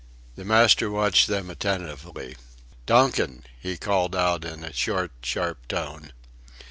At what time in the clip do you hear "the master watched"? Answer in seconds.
0.35-1.27